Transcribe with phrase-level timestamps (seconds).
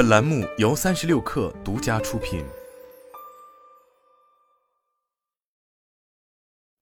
[0.00, 2.42] 本栏目由三十六氪独家出品。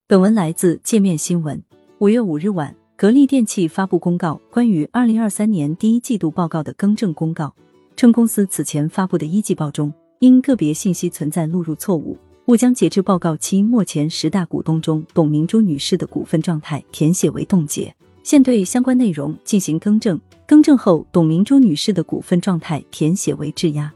[0.07, 1.61] 本文来自界面新闻。
[1.99, 7.53] 五月五日晚，格力电器发布公告，关于二零二三年第一季度报告的更正公告，
[7.97, 17.93] 称公司此前发布的一季报中，因个别信息存在录入错误，误将截至报告期末前十大股东中董明珠女士的股份状态填写为冻结，
[18.31, 20.21] 现对相关内容进行更正。
[20.47, 23.91] 更正后，董明珠女士的股份状态填写为质押。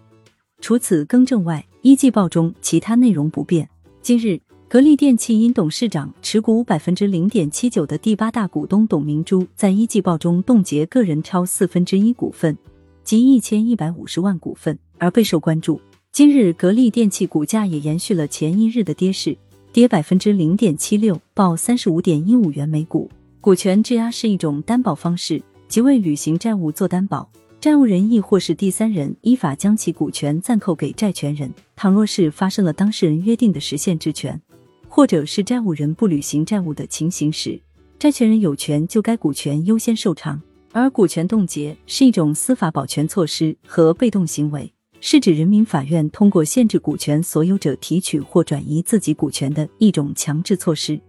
[0.62, 3.68] 除此更正外，一季报中其他内容不变。
[4.00, 4.40] 今日，
[4.70, 12.56] 格力电器因董事长持股百分之零点七九的第八大股东董明珠在一季报中冻结个人超四分之一股份，
[13.04, 15.78] 即一千一百五十万股份，而备受关注。
[16.10, 19.36] 今日，格力电器股价也延续了前一日的跌势，
[19.74, 23.10] 跌百分之零点七六，报三十五点一五元每股。
[23.42, 25.42] 股权质押是一种担保方式。
[25.66, 27.28] 即为履行债务做担保，
[27.60, 31.52] 债务人亦或是第三人依法将其股权暂扣给债权人。
[31.74, 34.40] 倘若是发生了当事人约定的实现质权，
[34.86, 37.60] 或者是债务人不履行债务的情形时，
[37.98, 40.40] 债权人有权就该股权优先受偿。
[40.70, 51.00] 而股权冻结是一种司法保全措施和被动行为，是指人民法院通过限制股权所有者提取或转移自己股权的一种强制措施。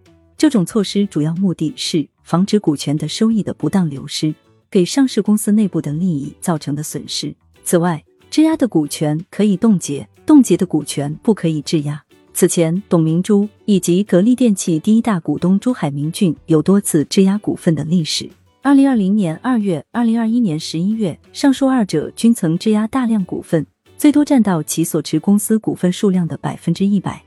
[0.43, 4.35] 这种措施主要目的是防止股权的收益的不当流失。
[4.69, 7.33] 给上市公司内部的利益造成的损失。
[7.63, 12.03] 此外，质押的股权可以冻结，冻结的股权不可以质押。
[12.33, 18.29] 此前，董明珠以及格力电器第一大股东朱海明俊有多次质押股份的历史。
[18.61, 27.23] 二零二零年二月、二零二一年十一月，上述二者均曾质押大量股份，最多占到其所持公司股份数量的百分之一百。